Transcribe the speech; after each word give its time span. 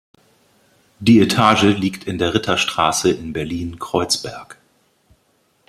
Die 0.99 1.19
Etage 1.19 1.67
liegt 1.77 2.05
in 2.05 2.17
der 2.17 2.33
Ritterstraße 2.33 3.11
in 3.11 3.33
Berlin-Kreuzberg. 3.33 4.57